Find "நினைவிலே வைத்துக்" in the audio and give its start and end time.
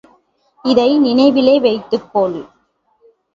0.99-2.09